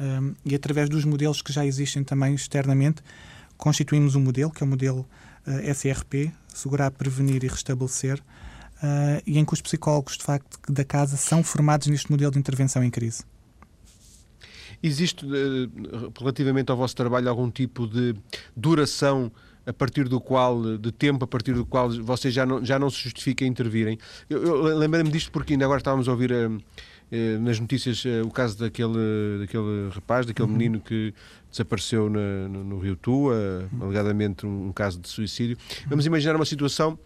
[0.44, 3.04] e através dos modelos que já existem também externamente,
[3.60, 5.02] constituímos um modelo, que é o modelo
[5.46, 10.58] uh, eh, SRP, Segurar, Prevenir e Restabelecer, uh, e em que os psicólogos, de facto,
[10.72, 13.24] da casa são formados neste modelo de intervenção em crise.
[14.82, 18.16] Existe, uh, relativamente ao vosso trabalho, algum tipo de
[18.56, 19.30] duração
[19.70, 22.90] a partir do qual, de tempo a partir do qual vocês já não, já não
[22.90, 24.00] se justifica intervirem?
[24.28, 26.32] Eu, eu lembrei-me disto porque ainda agora estávamos a ouvir
[27.12, 30.58] eh, nas notícias eh, o caso daquele, daquele rapaz, daquele uhum.
[30.58, 31.14] menino que
[31.52, 33.36] desapareceu na, no, no, Rio Tua,
[33.72, 33.84] uhum.
[33.84, 35.56] alegadamente um, um, caso de suicídio.
[35.88, 36.98] Vamos imaginar uma situação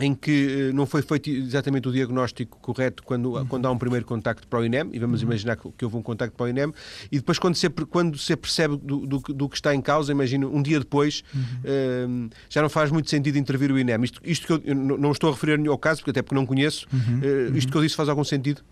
[0.00, 3.46] em que eh, não foi feito exatamente o diagnóstico correto quando, uhum.
[3.46, 5.28] quando há um primeiro contacto para o INEM, e vamos uhum.
[5.28, 6.72] imaginar que, que, houve um contacto para o INEM,
[7.10, 10.54] e depois quando se, quando se percebe do, do, do que está em causa, imagino,
[10.54, 12.26] um dia depois, uhum.
[12.26, 14.02] uh, já não faz muito sentido intervir o INEM.
[14.04, 16.46] Isto, isto que eu, eu não estou a referir ao caso, porque até porque não
[16.46, 18.62] conheço, uh, isto que eu disse faz algum sentido?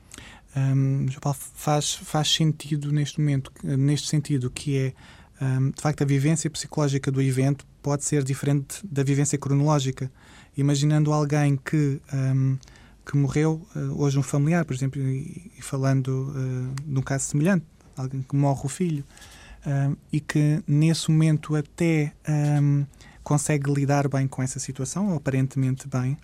[0.56, 1.06] um,
[1.54, 4.92] faz, faz sentido neste momento, neste sentido, que é
[5.40, 10.12] Um, de facto, a vivência psicológica do evento pode ser diferente da vivência cronológica.
[10.56, 12.58] Imaginando alguém que, um,
[13.06, 17.64] que morreu, uh, hoje um familiar, por exemplo, e, falando uh, num caso semelhante,
[17.96, 19.04] alguém que morre o filho,
[19.66, 22.12] um, e que nesse momento até
[22.62, 22.84] um,
[23.22, 26.16] consegue lidar bem com essa situação, ou aparentemente bem,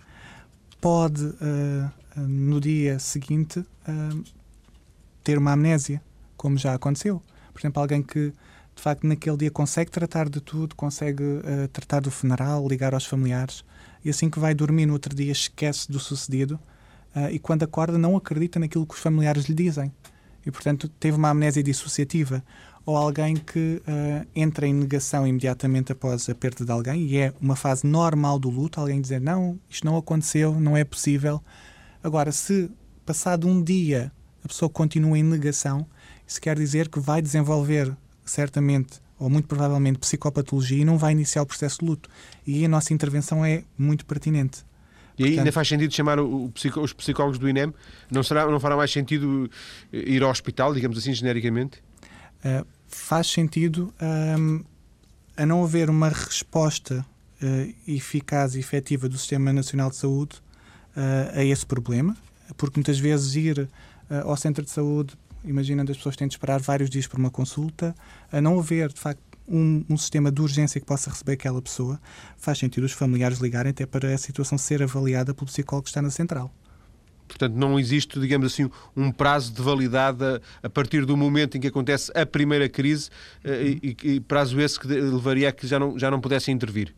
[0.81, 4.23] pode uh, no dia seguinte uh,
[5.23, 6.01] ter uma amnésia,
[6.35, 7.21] como já aconteceu.
[7.53, 8.33] Por exemplo, alguém que
[8.75, 13.05] de facto naquele dia consegue tratar de tudo, consegue uh, tratar do funeral, ligar aos
[13.05, 13.63] familiares,
[14.03, 16.59] e assim que vai dormir no outro dia esquece do sucedido
[17.31, 19.91] e quando acorda não acredita naquilo que os familiares lhe dizem.
[20.45, 22.43] E portanto teve uma amnésia dissociativa
[22.87, 27.33] ou alguém que uh, entra em negação imediatamente após a perda de alguém e é
[27.41, 31.43] uma fase normal do luto, alguém dizer não, isto não aconteceu, não é possível.
[32.01, 32.71] Agora, se
[33.05, 34.09] passado um dia
[34.41, 35.85] a pessoa continua em negação,
[36.25, 41.41] isso quer dizer que vai desenvolver certamente ou muito provavelmente psicopatologia e não vai iniciar
[41.41, 42.09] o processo de luto.
[42.45, 44.65] E a nossa intervenção é muito pertinente.
[45.17, 47.73] E aí ainda faz sentido chamar o, o, os psicólogos do INEM?
[48.11, 49.49] Não, será, não fará mais sentido
[49.91, 51.81] ir ao hospital, digamos assim, genericamente?
[52.45, 53.91] Uh, faz sentido
[54.39, 54.63] um,
[55.35, 57.03] a não haver uma resposta
[57.41, 60.35] uh, eficaz e efetiva do Sistema Nacional de Saúde
[60.95, 62.15] uh, a esse problema,
[62.55, 63.67] porque muitas vezes ir
[64.23, 65.17] ao centro de saúde,
[65.47, 67.95] imaginando as pessoas têm de esperar vários dias por uma consulta,
[68.31, 71.99] a não haver, de facto, um, um, sistema de urgência que possa receber aquela pessoa,
[72.37, 76.01] faz sentido os familiares ligarem até para a situação ser avaliada pelo psicólogo que está
[76.01, 76.53] na central.
[77.27, 80.23] Portanto, não existe, digamos assim, um prazo de validade
[80.63, 83.09] a, partir do momento em que acontece a primeira crise
[83.43, 86.93] eh, e, e prazo esse que levaria a que já não, já não pudessem intervir.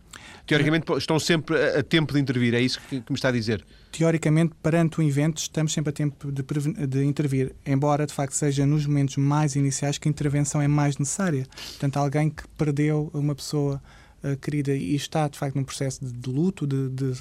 [0.50, 3.64] Teoricamente, estão sempre a, tempo de intervir, é isso que, que, me está a dizer?
[3.92, 6.44] Teoricamente, perante o evento, estamos sempre a tempo de,
[6.88, 10.98] de, intervir, embora de facto seja nos momentos mais iniciais que a intervenção é mais
[10.98, 11.46] necessária.
[11.52, 13.80] Portanto, alguém que perdeu uma pessoa
[14.24, 17.14] uh, querida e está de facto num processo de, de luto, de, de,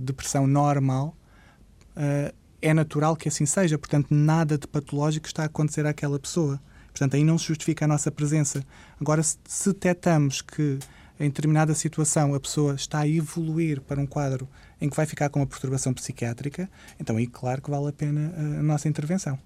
[0.00, 1.16] depressão normal.
[1.96, 6.58] Uh, é natural que assim seja, portanto, nada de patológico está a acontecer àquela pessoa.
[6.86, 8.64] Portanto, aí não se justifica a nossa presença.
[8.98, 10.78] Agora, se detectamos que
[11.20, 14.48] em determinada situação a pessoa está a evoluir para um quadro
[14.80, 18.32] em que vai ficar com uma perturbação psiquiátrica, então aí claro que vale a pena
[18.36, 19.38] a nossa intervenção.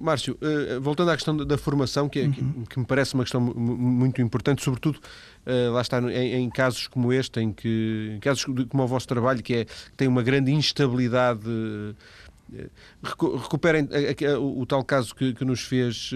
[0.00, 2.64] Márcio, eh, voltando à questão da formação, que, é, uhum.
[2.68, 4.98] que, me parece uma questão muito importante, sobretudo
[5.44, 9.06] eh, lá está em, em, casos como este, em que em casos como o vosso
[9.06, 11.42] trabalho, que, é, que tem uma grande instabilidade.
[11.48, 11.94] Eh,
[13.02, 13.88] recuperem
[14.38, 16.10] o, tal caso que, que nos fez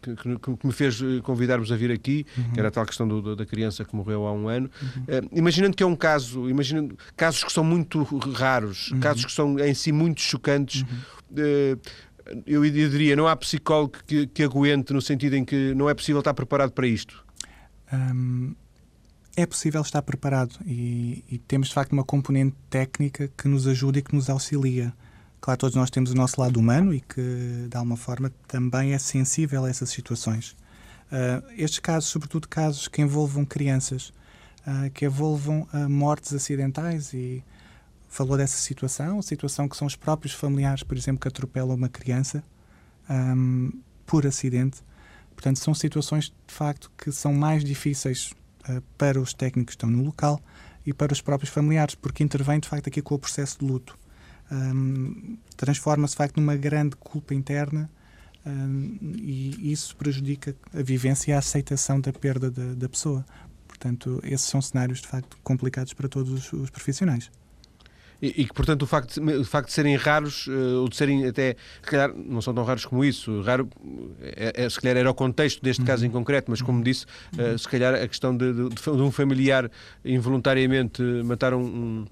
[0.00, 2.52] que, que, me fez convidar-vos a vir aqui, uhum.
[2.52, 4.70] que era a tal questão do, da criança que morreu há um ano.
[4.80, 5.28] Uhum.
[5.32, 9.00] imaginando que é um caso, imaginando casos que são muito raros, uhum.
[9.00, 10.82] casos que são em si muito chocantes.
[10.82, 11.18] Uhum
[12.46, 16.20] eu diria, não há psicólogo que, que aguente no sentido em que não é possível
[16.20, 17.24] estar preparado para isto?
[17.92, 18.54] Hum,
[19.36, 24.00] é possível estar preparado e, e, temos de facto uma componente técnica que nos ajuda
[24.00, 24.92] e que nos auxilia.
[25.40, 28.98] Claro, todos nós temos o nosso lado humano e que, de alguma forma, também é
[28.98, 30.56] sensível a essas situações.
[31.10, 34.12] Uh, estes casos, sobretudo casos que envolvam crianças,
[34.66, 37.42] uh, que envolvam uh, mortes acidentais e
[38.08, 42.42] falou dessa situação, situação que são os próprios familiares, por exemplo, que atropelam uma criança
[43.08, 43.70] um,
[44.06, 44.82] por acidente.
[45.34, 48.32] Portanto, são situações de facto que são mais difíceis
[48.68, 50.40] uh, para os técnicos que estão no local
[50.84, 53.96] e para os próprios familiares, porque intervém de facto aqui com o processo de luto.
[54.50, 57.90] Um, Transforma-se de facto numa grande culpa interna
[58.46, 63.24] um, e isso prejudica a vivência e a aceitação da perda da, da pessoa.
[63.66, 67.30] Portanto, esses são cenários de facto complicados para todos os, os profissionais.
[68.20, 71.26] E, que, portanto, o facto, de, o facto de serem raros, uh, ou de serem
[71.26, 73.68] até, se calhar, não são tão raros como isso, raro,
[74.20, 75.86] é, é, se calhar era o contexto deste uhum.
[75.86, 79.12] caso em concreto, mas como disse, uh, se calhar a questão de, de, de, um
[79.12, 79.70] familiar
[80.04, 82.06] involuntariamente matar um,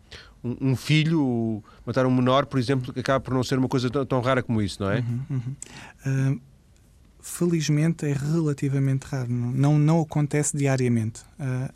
[0.45, 4.21] um, um, filho, matar um menor, por exemplo, acaba por não ser uma coisa tão,
[4.21, 5.05] rara como isso, não é?
[5.29, 5.41] Uhum.
[6.07, 6.41] Uh,
[7.21, 11.23] felizmente é relativamente raro, não, não, acontece diariamente.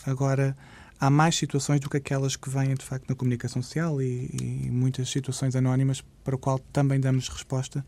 [0.07, 0.57] agora
[1.01, 4.71] há mais situações do que aquelas que vêm de facto na comunicação social e, e
[4.71, 7.85] muitas situações anónimas para o qual também damos resposta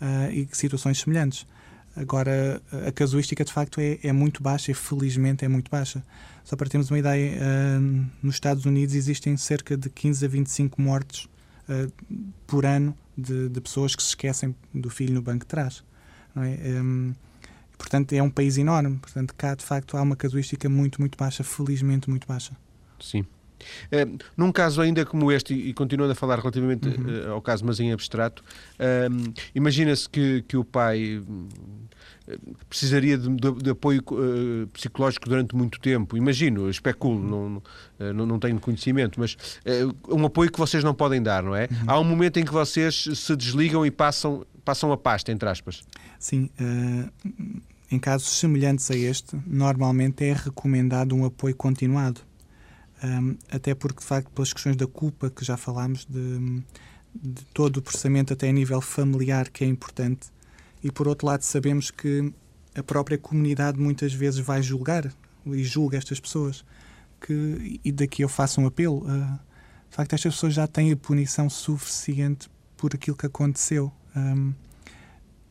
[0.00, 1.46] uh, e situações semelhantes.
[1.96, 6.02] Agora, a casuística de facto é, é, muito baixa e felizmente é muito baixa.
[6.42, 10.82] Só para termos uma ideia, uh, nos Estados Unidos existem cerca de 15 a 25
[10.82, 11.28] mortes
[11.68, 11.92] uh,
[12.46, 15.84] por ano de, de, pessoas que se esquecem do filho no banco de trás.
[16.34, 16.56] Não é?
[16.80, 17.14] Um,
[17.76, 18.98] Portanto, é um país enorme.
[18.98, 22.52] Portanto, cá de facto há uma casuística muito, muito baixa, felizmente muito baixa.
[23.00, 23.24] Sim.
[23.86, 27.28] Uh, num caso ainda como este, e, continuando a falar relativamente uhum.
[27.28, 28.42] uh, ao caso, mas em abstrato,
[28.74, 31.22] uh, imagina-se que, que o pai
[32.68, 36.16] precisaria de, de, de apoio uh, psicológico durante muito tempo.
[36.16, 37.62] Imagino, especulo, não,
[38.14, 41.68] não, não tenho conhecimento, mas uh, um apoio que vocês não podem dar, não é?
[41.70, 41.78] Uhum.
[41.86, 45.84] Há um momento em que vocês se desligam e passam, passam a pasta, entre aspas.
[46.18, 46.50] Sim.
[46.60, 47.10] Uh,
[47.90, 52.20] em casos semelhantes a este, normalmente é recomendado um apoio continuado.
[53.02, 56.62] Um, até porque, de facto, pelas questões da culpa que já falámos, de,
[57.14, 60.28] de todo o processamento até a nível familiar, que é importante,
[60.82, 62.32] e por outro lado sabemos que
[62.74, 65.10] a própria comunidade muitas vezes vai julgar
[65.46, 66.64] e julga estas pessoas
[67.20, 69.38] que e daqui eu faço um apelo uh,
[69.88, 74.52] de facto estas pessoas já têm a punição suficiente por aquilo que aconteceu um,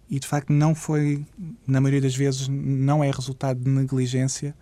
[0.10, 1.26] e de facto não foi
[1.65, 4.56] na maioria das vezes não é resultado de negligência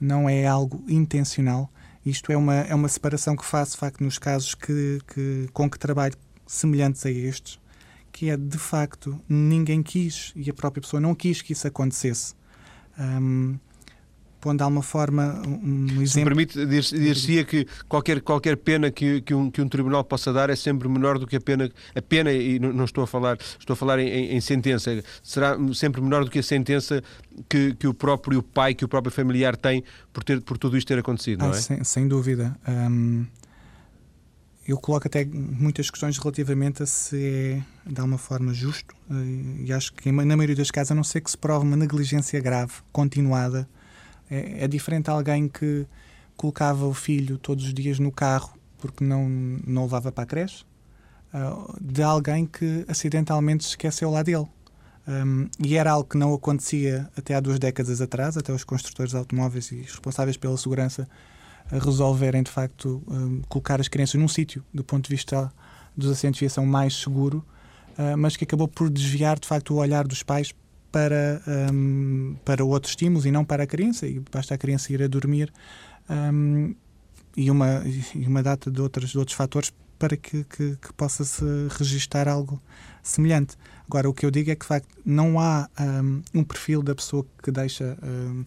[0.00, 1.70] não é algo intencional
[2.04, 5.68] isto é uma é uma separação que faço de facto nos casos que, que com
[5.70, 6.14] que trabalho
[6.46, 7.58] semelhantes a estes
[8.18, 12.34] que é de facto ninguém quis e a própria pessoa não quis que isso acontecesse.
[12.98, 13.56] Um,
[14.40, 16.06] pondo de alguma forma um exemplo.
[16.06, 20.32] Se me permite, dir-se-ia que qualquer, qualquer pena que, que, um, que um tribunal possa
[20.32, 23.38] dar é sempre menor do que a pena, a pena e não, estou a falar,
[23.58, 27.02] estou a falar em, em, sentença, será sempre menor do que a sentença
[27.48, 30.88] que, que o próprio pai, que o próprio familiar tem por, ter, por tudo isto
[30.88, 31.60] ter acontecido, não ah, é?
[31.60, 32.56] Sem, sem dúvida.
[32.66, 33.26] Um,
[34.68, 39.72] eu coloco até muitas questões relativamente a se é de alguma forma justo eh, e
[39.72, 42.74] acho que na maioria das casos, a não ser que se prove uma negligência grave,
[42.92, 43.66] continuada,
[44.30, 45.86] é, é diferente alguém que
[46.36, 50.64] colocava o filho todos os dias no carro porque não, não levava para a creche,
[51.34, 54.46] uh, de alguém que acidentalmente se esqueceu lá dele.
[55.06, 59.12] Um, e era algo que não acontecia até há duas décadas atrás, até os construtores
[59.12, 61.08] de automóveis e responsáveis pela segurança
[61.70, 65.52] resolverem de facto um, colocar as crianças num sítio do ponto de vista
[65.96, 67.44] dos assentos de viação mais seguro,
[67.98, 70.54] uh, mas que acabou por desviar de facto o olhar dos pais
[70.90, 75.02] para, um, para outros estímulos e não para a criança, e basta a criança ir
[75.02, 75.52] a dormir
[76.08, 76.74] um,
[77.36, 77.82] e, uma,
[78.14, 81.44] e uma data de, outros de outros fatores para que, que, que possa-se
[81.76, 82.60] registar algo
[83.02, 83.56] semelhante.
[83.86, 86.94] Agora, o que eu digo é que, de facto, não há um, um perfil da
[86.94, 88.44] pessoa que deixa um,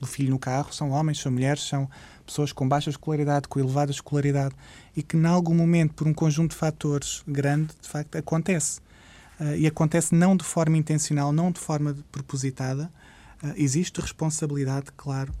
[0.00, 1.88] o filho no carro, são homens, são mulheres, são
[2.24, 4.54] pessoas com baixa escolaridade, com elevada escolaridade,
[4.96, 8.80] e que, em algum momento, por um conjunto de fatores grande, de facto, acontece.
[9.40, 12.90] Uh, e acontece não de forma intencional, não de forma propositada.
[13.42, 15.32] Uh, existe responsabilidade, claro,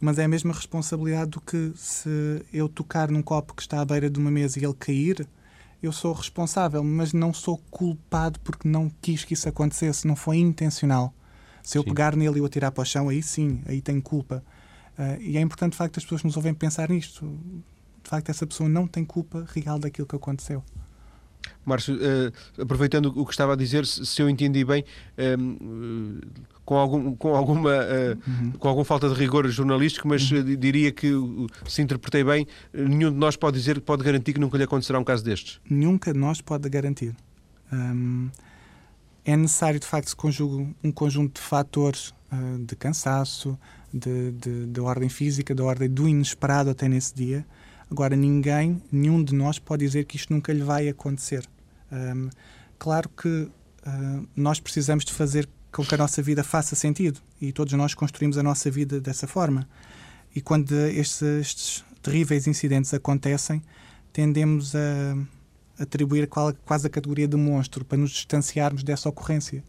[0.00, 3.84] mas é a mesma responsabilidade do que se eu tocar num copo que está à
[3.84, 5.28] beira de uma mesa e ele cair,
[5.82, 10.38] eu sou responsável, mas não sou culpado porque não quis que isso acontecesse, não foi
[10.38, 11.12] intencional.
[11.62, 11.88] Se eu sim.
[11.88, 14.42] pegar nele e o atirar para o chão, aí sim, aí tenho culpa.
[14.98, 17.38] Uh, e é importante, de facto, as pessoas nos ouvem pensar nisto.
[18.02, 20.64] De facto, essa pessoa não tem culpa real daquilo que aconteceu.
[21.64, 24.84] Márcio, uh, aproveitando o que estava a dizer, se, se eu entendi bem,
[25.18, 26.20] uh,
[26.64, 27.70] com, algum, com, alguma,
[28.26, 28.52] uhum.
[28.52, 30.42] com alguma falta de rigor jornalístico, mas uhum.
[30.56, 31.12] diria que,
[31.68, 35.04] se interpretei bem, nenhum de nós pode dizer, pode garantir que nunca lhe acontecerá um
[35.04, 35.60] caso destes.
[35.68, 37.14] Nunca de nós pode garantir.
[37.72, 38.30] Um,
[39.24, 43.58] é necessário, de facto, se conjugue um conjunto de fatores uh, de cansaço,
[43.92, 47.44] de, de, de, ordem física, de ordem do inesperado até nesse dia.
[47.90, 51.44] Agora, ninguém, nenhum de nós pode dizer que isto nunca lhe vai acontecer.
[51.90, 52.30] Um,
[52.78, 57.52] claro que uh, nós precisamos de fazer com que a nossa vida faça sentido e
[57.52, 59.68] todos nós construímos a nossa vida dessa forma.
[60.34, 63.60] E quando estes, estes terríveis incidentes acontecem,
[64.12, 65.16] tendemos a
[65.82, 66.28] atribuir
[66.64, 69.64] quase a categoria de monstro para nos distanciarmos dessa ocorrência.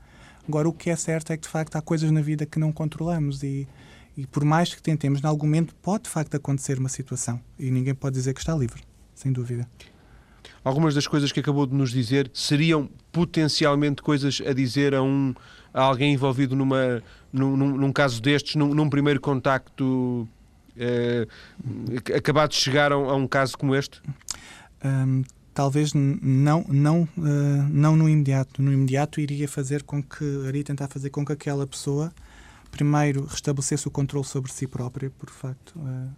[0.48, 2.72] Agora, o que é certo é que, de facto, há coisas na vida que não
[2.72, 3.68] controlamos e,
[4.15, 7.71] e por mais que tentemos, em algum momento pode, de facto, acontecer uma situação e
[7.71, 8.82] ninguém pode dizer que está livre,
[9.15, 9.67] sem dúvida.
[10.63, 15.34] Algumas das coisas que acabou de nos dizer seriam potencialmente coisas a dizer a, um,
[15.74, 20.28] a alguém envolvido numa, num, num caso destes, num, num primeiro contacto
[20.78, 21.28] eh,
[22.15, 24.02] acabado de chegar a um, a um caso como este?
[24.84, 30.63] Um, talvez não não uh, não no imediato no imediato iria fazer com que iria
[30.63, 32.12] tentar fazer com que aquela pessoa
[32.72, 36.10] primeiro restabelecesse o controle sobre si própria por facto uh,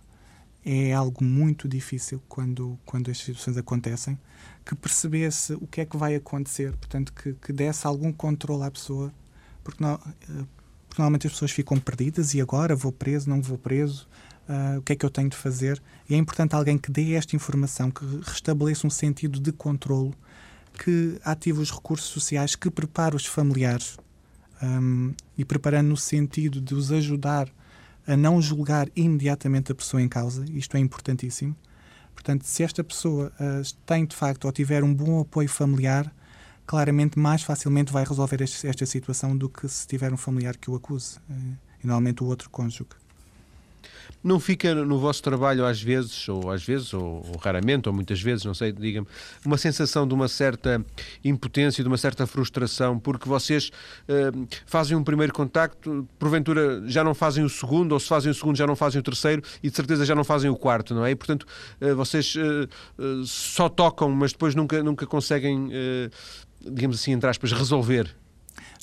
[0.65, 4.17] é algo muito difícil quando quando estas situações acontecem
[4.65, 8.71] que percebesse o que é que vai acontecer portanto que, que desse algum controle à
[8.71, 9.11] pessoa
[9.63, 10.47] porque, não, uh,
[10.87, 12.75] porque normalmente as pessoas ficam perdidas e agora?
[12.75, 13.29] Vou preso?
[13.29, 14.07] Não vou preso?
[14.47, 15.81] Uh, o que é que eu tenho de fazer.
[16.09, 20.13] E é importante alguém que dê esta informação, que restabeleça um sentido de controlo,
[20.77, 23.97] que ative os recursos sociais, que prepare os familiares
[24.63, 27.49] um, e preparando no sentido de os ajudar
[28.07, 31.55] a não julgar imediatamente a pessoa em causa, isto é importantíssimo,
[32.13, 36.09] Portanto, se esta pessoa uh, tem de facto ou tiver um bom apoio familiar,
[36.65, 40.71] claramente mais facilmente vai resolver este, esta situação do que se tiver um familiar que
[40.71, 43.02] o acuse, uh, e normalmente o outro cônjuge.
[44.23, 48.21] Não fica no vosso trabalho às vezes, ou às vezes, ou, ou raramente, ou muitas
[48.21, 49.05] vezes, não sei, diga-me,
[49.45, 50.83] uma sensação de uma certa
[51.23, 53.69] impotência, de uma certa frustração, porque vocês
[54.07, 58.33] uh, fazem um primeiro contacto, porventura já não fazem o segundo, ou se fazem o
[58.33, 61.05] segundo já não fazem o terceiro, e de certeza já não fazem o quarto, não
[61.05, 61.11] é?
[61.11, 61.45] E, portanto,
[61.81, 65.69] uh, vocês uh, só tocam, mas depois nunca, nunca conseguem,
[66.61, 68.15] digamos assim, entre aspas, resolver.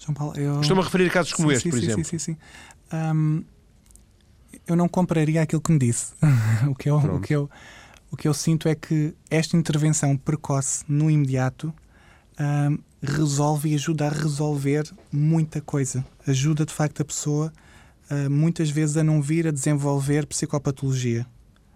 [0.02, 0.60] João Paulo, eu...
[0.60, 2.04] Estou-me a referir a casos como sim, este, sim, por sim, exemplo.
[2.04, 2.38] Sim, sim, sim.
[2.92, 3.44] Um
[4.66, 6.12] eu não compraria aquilo que me disse.
[6.68, 7.50] o, que eu, o, que eu,
[8.10, 11.72] o que eu sinto é que esta intervenção precoce, no imediato,
[12.38, 16.04] um, resolve e ajuda a resolver muita coisa.
[16.26, 17.52] Ajuda, de facto, a pessoa,
[18.10, 21.26] uh, muitas vezes, a não vir a desenvolver psicopatologia,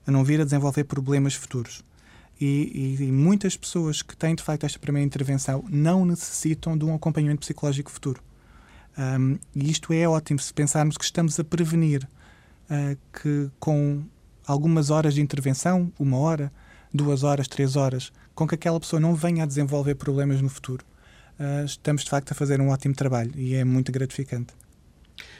[0.06, 1.84] a não vir a desenvolver problemas futuros.
[2.40, 6.84] E, e, e, muitas pessoas que têm, de facto, esta primeira intervenção não necessitam de
[6.84, 8.20] um acompanhamento psicológico futuro.
[8.98, 12.06] Um, e isto é ótimo se pensarmos que estamos a prevenir
[13.12, 14.04] que com
[14.46, 16.52] algumas horas de intervenção, uma hora,
[16.92, 20.84] duas horas, três horas, com que aquela pessoa não venha a desenvolver problemas no futuro,
[21.38, 24.54] uh, estamos de facto a fazer um ótimo trabalho e é muito gratificante.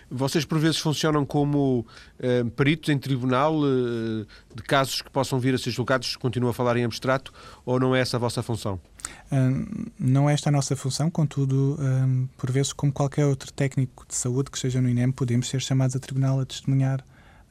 [0.09, 1.85] Vocês por vezes funcionam como
[2.21, 6.53] uh, peritos em tribunal uh, de casos que possam vir a ser julgados, continua a
[6.53, 7.33] falar em abstrato,
[7.65, 8.81] ou não é essa a vossa função?
[9.33, 11.79] Uh, não é esta a nossa função, contudo,
[12.37, 15.97] por vezes, como qualquer outro técnico de saúde que esteja no INEM, podemos ser chamados
[15.97, 17.05] a tribunal a testemunhar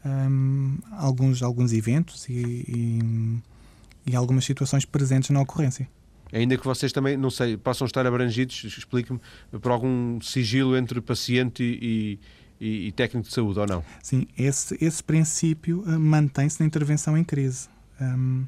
[0.05, 5.87] um, alguns, alguns eventos e, e, e, algumas situações presentes na ocorrência.
[6.31, 9.19] Ainda que vocês também, não sei, possam estar abrangidos, explique-me,
[9.61, 12.19] por algum sigilo entre paciente e,
[12.59, 13.83] e, e, técnico de saúde, ou não?
[14.01, 17.69] Sim, esse, esse princípio uh, mantém-se na intervenção em crise.
[18.01, 18.45] Um,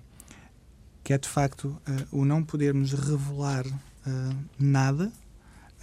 [1.03, 5.11] que é de facto uh, o não podermos revelar uh, nada,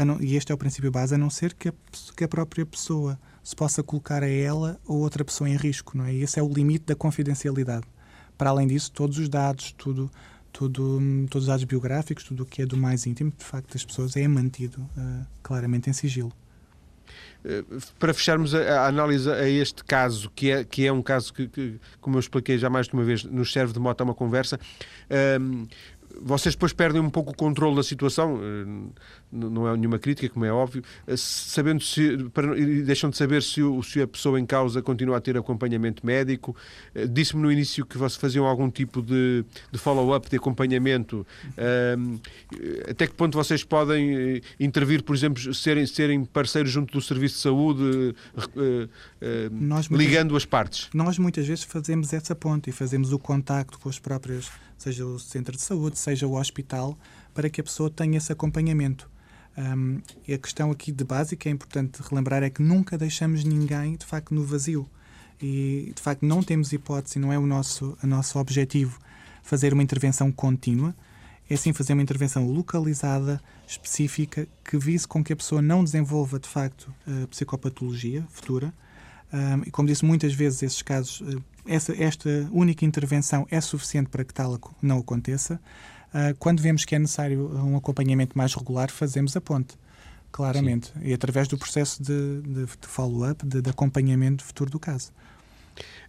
[0.05, 1.75] não, e este é o princípio base, a não ser que a,
[2.17, 6.05] que a própria pessoa se possa colocar a ela ou outra pessoa em risco, não
[6.05, 6.15] é?
[6.15, 7.87] E esse é o limite da confidencialidade.
[8.39, 10.11] Para além disso, todos os dados, tudo,
[10.53, 13.85] tudo, todos os dados biográficos, tudo o que é do mais íntimo, de facto, das
[13.85, 16.33] pessoas é mantido uh, claramente em sigilo.
[17.45, 17.65] Eh,
[17.99, 21.49] para fecharmos a, a, análise a este caso, que é, que é um caso que,
[21.49, 24.15] que, como eu expliquei já mais de uma vez, nos serve de moto a uma
[24.15, 24.59] conversa,
[25.11, 25.67] um, ehm,
[26.21, 28.91] vocês depois perdem um pouco o controle da situação, eh,
[29.31, 32.17] não é nenhuma crítica, como é óbvio, eh, sabendo se,
[32.85, 36.55] deixam de saber se, se a pessoa em causa continua a ter acompanhamento médico.
[36.95, 41.27] Eh, disse-me no início que vocês faziam algum tipo de, de follow-up, de acompanhamento.
[42.89, 47.41] até que ponto vocês podem intervir, por exemplo, serem, serem parceiros junto do Serviço de
[47.41, 48.15] Saúde,
[49.51, 50.89] nós, ligando as partes?
[50.95, 54.51] Nós muitas vezes fazemos essa ponte e fazemos o contacto com os próprios
[54.83, 56.99] seja o centro de saúde, seja o hospital,
[57.33, 59.11] para que a pessoa tenha esse acompanhamento.
[59.57, 63.45] Um, e a questão aqui de base que é importante relembrar é que nunca deixamos
[63.45, 64.89] ninguém de facto no vazio
[65.43, 68.99] e de facto não temos hipótese, não é o nosso, o nosso objetivo
[69.43, 70.95] fazer uma intervenção contínua,
[71.51, 76.39] é sim fazer uma intervenção localizada, específica, que vise com que a pessoa não desenvolva
[76.39, 76.95] de facto
[77.29, 78.73] psicopatologia futura.
[79.33, 84.09] Um, e como disse, muitas vezes esses casos uh, essa, esta única intervenção é suficiente
[84.09, 85.61] para que tal não aconteça.
[86.09, 89.75] Uh, quando vemos que é necessário um acompanhamento mais regular, fazemos a ponte,
[90.31, 91.01] claramente, Sim.
[91.05, 95.13] e através do processo de, de, de follow-up, de, de acompanhamento futuro do caso.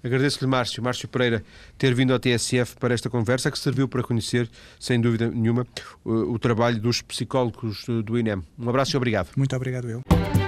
[0.04, 1.44] Agradeço-lhe, Márcio, Márcio Pereira,
[1.78, 5.66] ter vindo ao TSF para esta conversa, que serviu para conhecer, sem dúvida nenhuma,
[6.04, 8.44] o, o trabalho dos psicólogos do, do INEM.
[8.60, 9.30] Um abraço e obrigado.
[9.38, 10.43] Muito obrigado, eu.